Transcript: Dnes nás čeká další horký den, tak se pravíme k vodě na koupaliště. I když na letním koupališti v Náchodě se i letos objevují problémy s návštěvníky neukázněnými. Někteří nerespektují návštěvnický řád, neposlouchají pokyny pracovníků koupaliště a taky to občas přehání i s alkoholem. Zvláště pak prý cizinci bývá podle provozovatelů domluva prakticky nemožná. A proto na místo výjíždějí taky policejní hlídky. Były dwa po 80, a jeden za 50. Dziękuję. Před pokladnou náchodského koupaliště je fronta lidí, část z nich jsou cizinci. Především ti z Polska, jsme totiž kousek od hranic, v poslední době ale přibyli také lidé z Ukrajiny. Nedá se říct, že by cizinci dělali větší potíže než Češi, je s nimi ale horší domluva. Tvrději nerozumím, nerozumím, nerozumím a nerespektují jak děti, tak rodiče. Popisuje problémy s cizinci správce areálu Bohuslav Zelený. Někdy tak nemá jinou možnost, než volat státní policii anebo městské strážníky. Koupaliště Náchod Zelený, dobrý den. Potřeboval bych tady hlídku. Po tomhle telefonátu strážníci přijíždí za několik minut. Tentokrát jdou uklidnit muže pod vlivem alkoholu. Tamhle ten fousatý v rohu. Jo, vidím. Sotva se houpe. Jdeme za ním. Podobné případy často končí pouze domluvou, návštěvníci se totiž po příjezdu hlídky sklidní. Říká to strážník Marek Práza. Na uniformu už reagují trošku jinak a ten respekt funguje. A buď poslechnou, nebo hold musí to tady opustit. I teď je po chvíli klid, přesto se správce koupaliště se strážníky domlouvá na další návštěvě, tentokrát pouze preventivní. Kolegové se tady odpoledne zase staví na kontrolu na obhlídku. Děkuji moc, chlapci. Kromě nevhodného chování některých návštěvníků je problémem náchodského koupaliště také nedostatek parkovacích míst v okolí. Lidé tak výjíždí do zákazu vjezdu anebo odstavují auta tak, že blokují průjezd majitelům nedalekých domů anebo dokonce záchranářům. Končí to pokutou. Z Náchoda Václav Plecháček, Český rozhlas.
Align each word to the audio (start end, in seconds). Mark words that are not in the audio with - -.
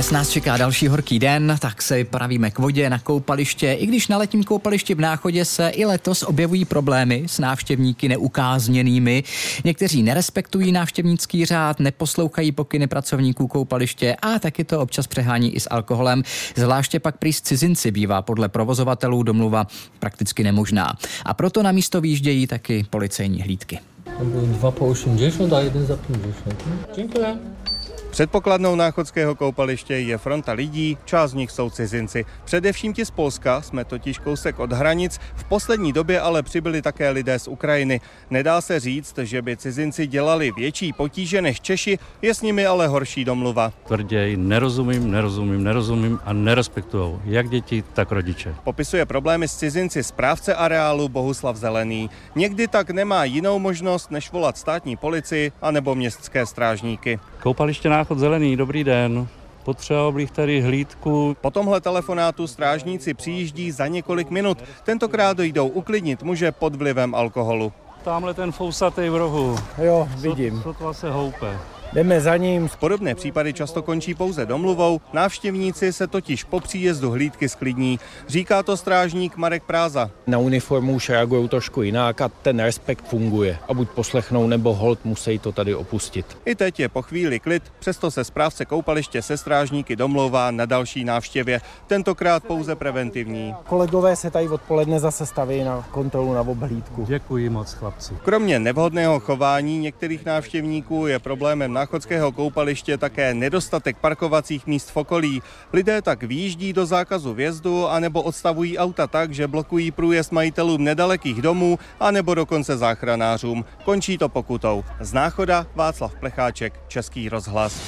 Dnes 0.00 0.10
nás 0.10 0.28
čeká 0.28 0.56
další 0.56 0.88
horký 0.88 1.18
den, 1.18 1.56
tak 1.58 1.82
se 1.82 2.04
pravíme 2.04 2.50
k 2.50 2.58
vodě 2.58 2.90
na 2.90 2.98
koupaliště. 2.98 3.72
I 3.72 3.86
když 3.86 4.08
na 4.08 4.18
letním 4.18 4.44
koupališti 4.44 4.94
v 4.94 5.00
Náchodě 5.00 5.44
se 5.44 5.68
i 5.68 5.84
letos 5.84 6.22
objevují 6.22 6.64
problémy 6.64 7.24
s 7.26 7.38
návštěvníky 7.38 8.08
neukázněnými. 8.08 9.24
Někteří 9.64 10.02
nerespektují 10.02 10.72
návštěvnický 10.72 11.44
řád, 11.44 11.80
neposlouchají 11.80 12.52
pokyny 12.52 12.86
pracovníků 12.86 13.46
koupaliště 13.46 14.16
a 14.22 14.38
taky 14.38 14.64
to 14.64 14.80
občas 14.80 15.06
přehání 15.06 15.54
i 15.54 15.60
s 15.60 15.68
alkoholem. 15.70 16.22
Zvláště 16.56 17.00
pak 17.00 17.16
prý 17.16 17.32
cizinci 17.32 17.90
bývá 17.90 18.22
podle 18.22 18.48
provozovatelů 18.48 19.22
domluva 19.22 19.66
prakticky 19.98 20.44
nemožná. 20.44 20.96
A 21.24 21.34
proto 21.34 21.62
na 21.62 21.72
místo 21.72 22.00
výjíždějí 22.00 22.46
taky 22.46 22.86
policejní 22.90 23.42
hlídky. 23.42 23.78
Były 24.22 24.46
dwa 24.46 24.70
po 24.70 24.86
80, 24.86 25.52
a 25.52 25.60
jeden 25.60 25.86
za 25.86 25.96
50. 25.96 26.54
Dziękuję. 26.96 27.36
Před 28.10 28.30
pokladnou 28.30 28.74
náchodského 28.74 29.34
koupaliště 29.34 29.94
je 29.94 30.18
fronta 30.18 30.52
lidí, 30.52 30.98
část 31.04 31.30
z 31.30 31.34
nich 31.34 31.50
jsou 31.50 31.70
cizinci. 31.70 32.24
Především 32.44 32.92
ti 32.92 33.04
z 33.04 33.10
Polska, 33.10 33.62
jsme 33.62 33.84
totiž 33.84 34.18
kousek 34.18 34.58
od 34.58 34.72
hranic, 34.72 35.20
v 35.34 35.44
poslední 35.44 35.92
době 35.92 36.20
ale 36.20 36.42
přibyli 36.42 36.82
také 36.82 37.10
lidé 37.10 37.38
z 37.38 37.48
Ukrajiny. 37.48 38.00
Nedá 38.30 38.60
se 38.60 38.80
říct, 38.80 39.18
že 39.18 39.42
by 39.42 39.56
cizinci 39.56 40.06
dělali 40.06 40.52
větší 40.56 40.92
potíže 40.92 41.42
než 41.42 41.60
Češi, 41.60 41.98
je 42.22 42.34
s 42.34 42.42
nimi 42.42 42.66
ale 42.66 42.88
horší 42.88 43.24
domluva. 43.24 43.72
Tvrději 43.86 44.36
nerozumím, 44.36 45.10
nerozumím, 45.10 45.64
nerozumím 45.64 46.20
a 46.24 46.32
nerespektují 46.32 47.14
jak 47.24 47.48
děti, 47.48 47.84
tak 47.92 48.12
rodiče. 48.12 48.54
Popisuje 48.64 49.06
problémy 49.06 49.48
s 49.48 49.56
cizinci 49.56 50.02
správce 50.02 50.54
areálu 50.54 51.08
Bohuslav 51.08 51.56
Zelený. 51.56 52.10
Někdy 52.34 52.68
tak 52.68 52.90
nemá 52.90 53.24
jinou 53.24 53.58
možnost, 53.58 54.10
než 54.10 54.32
volat 54.32 54.58
státní 54.58 54.96
policii 54.96 55.52
anebo 55.62 55.94
městské 55.94 56.46
strážníky. 56.46 57.18
Koupaliště 57.42 57.88
Náchod 58.00 58.18
Zelený, 58.18 58.56
dobrý 58.56 58.84
den. 58.84 59.28
Potřeboval 59.64 60.12
bych 60.12 60.30
tady 60.30 60.60
hlídku. 60.60 61.36
Po 61.40 61.50
tomhle 61.50 61.80
telefonátu 61.80 62.46
strážníci 62.46 63.14
přijíždí 63.14 63.70
za 63.70 63.86
několik 63.86 64.30
minut. 64.30 64.58
Tentokrát 64.84 65.38
jdou 65.38 65.68
uklidnit 65.68 66.22
muže 66.22 66.52
pod 66.52 66.74
vlivem 66.74 67.14
alkoholu. 67.14 67.72
Tamhle 68.04 68.34
ten 68.34 68.52
fousatý 68.52 69.08
v 69.08 69.16
rohu. 69.16 69.56
Jo, 69.82 70.08
vidím. 70.16 70.62
Sotva 70.62 70.92
se 70.92 71.10
houpe. 71.10 71.58
Jdeme 71.92 72.20
za 72.20 72.36
ním. 72.36 72.70
Podobné 72.78 73.14
případy 73.14 73.52
často 73.52 73.82
končí 73.82 74.14
pouze 74.14 74.46
domluvou, 74.46 75.00
návštěvníci 75.12 75.92
se 75.92 76.06
totiž 76.06 76.44
po 76.44 76.60
příjezdu 76.60 77.10
hlídky 77.10 77.48
sklidní. 77.48 77.98
Říká 78.28 78.62
to 78.62 78.76
strážník 78.76 79.36
Marek 79.36 79.62
Práza. 79.62 80.10
Na 80.26 80.38
uniformu 80.38 80.92
už 80.92 81.08
reagují 81.08 81.48
trošku 81.48 81.82
jinak 81.82 82.20
a 82.20 82.28
ten 82.28 82.60
respekt 82.60 83.04
funguje. 83.08 83.58
A 83.68 83.74
buď 83.74 83.88
poslechnou, 83.88 84.46
nebo 84.46 84.74
hold 84.74 85.04
musí 85.04 85.38
to 85.38 85.52
tady 85.52 85.74
opustit. 85.74 86.38
I 86.44 86.54
teď 86.54 86.80
je 86.80 86.88
po 86.88 87.02
chvíli 87.02 87.40
klid, 87.40 87.62
přesto 87.78 88.10
se 88.10 88.24
správce 88.24 88.64
koupaliště 88.64 89.22
se 89.22 89.36
strážníky 89.36 89.96
domlouvá 89.96 90.50
na 90.50 90.66
další 90.66 91.04
návštěvě, 91.04 91.60
tentokrát 91.86 92.44
pouze 92.44 92.76
preventivní. 92.76 93.54
Kolegové 93.68 94.16
se 94.16 94.30
tady 94.30 94.48
odpoledne 94.48 95.00
zase 95.00 95.26
staví 95.26 95.64
na 95.64 95.88
kontrolu 95.90 96.34
na 96.34 96.40
obhlídku. 96.40 97.04
Děkuji 97.08 97.48
moc, 97.48 97.72
chlapci. 97.72 98.14
Kromě 98.24 98.58
nevhodného 98.58 99.20
chování 99.20 99.78
některých 99.78 100.24
návštěvníků 100.24 101.06
je 101.06 101.18
problémem 101.18 101.79
náchodského 101.80 102.32
koupaliště 102.32 102.98
také 102.98 103.34
nedostatek 103.34 103.96
parkovacích 103.96 104.66
míst 104.66 104.90
v 104.90 104.96
okolí. 104.96 105.42
Lidé 105.72 106.02
tak 106.02 106.22
výjíždí 106.22 106.72
do 106.72 106.86
zákazu 106.86 107.34
vjezdu 107.34 107.88
anebo 107.88 108.22
odstavují 108.22 108.78
auta 108.78 109.06
tak, 109.06 109.32
že 109.32 109.48
blokují 109.48 109.90
průjezd 109.90 110.32
majitelům 110.32 110.84
nedalekých 110.84 111.42
domů 111.42 111.78
anebo 112.00 112.34
dokonce 112.34 112.76
záchranářům. 112.76 113.64
Končí 113.84 114.18
to 114.18 114.28
pokutou. 114.28 114.84
Z 115.00 115.12
Náchoda 115.12 115.66
Václav 115.74 116.14
Plecháček, 116.14 116.80
Český 116.88 117.28
rozhlas. 117.28 117.80